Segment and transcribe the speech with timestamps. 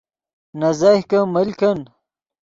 [0.59, 1.79] نے زیہکے مل کن